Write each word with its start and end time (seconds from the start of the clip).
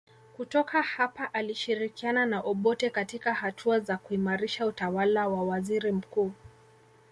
Kutoka 0.37 0.81
hapa 0.81 1.33
alishirikiana 1.33 2.25
na 2.25 2.41
Obote 2.41 2.89
katika 2.89 3.33
hatua 3.33 3.79
za 3.79 3.97
kuimarisha 3.97 4.65
utawala 4.65 5.27
wa 5.27 5.43
waziri 5.43 5.91
mkuu 5.91 6.31